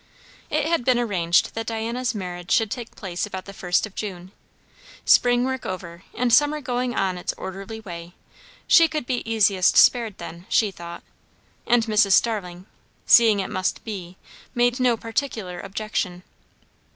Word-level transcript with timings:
It 0.49 0.65
had 0.65 0.83
been 0.83 0.97
arranged 0.97 1.53
that 1.53 1.67
Diana's 1.67 2.15
marriage 2.15 2.49
should 2.49 2.71
take 2.71 2.95
place 2.95 3.27
about 3.27 3.45
the 3.45 3.53
first 3.53 3.85
of 3.85 3.93
June. 3.93 4.31
Spring 5.05 5.45
work 5.45 5.63
over, 5.63 6.03
and 6.15 6.33
summer 6.33 6.59
going 6.59 6.95
on 6.95 7.19
its 7.19 7.33
orderly 7.37 7.79
way, 7.81 8.15
she 8.65 8.87
could 8.87 9.05
be 9.05 9.21
easiest 9.31 9.77
spared 9.77 10.17
then, 10.17 10.47
she 10.49 10.71
thought; 10.71 11.03
and 11.67 11.85
Mrs. 11.85 12.13
Starling, 12.13 12.65
seeing 13.05 13.39
it 13.39 13.51
must 13.51 13.83
be, 13.83 14.17
made 14.55 14.79
no 14.79 14.97
particular 14.97 15.59
objection. 15.59 16.23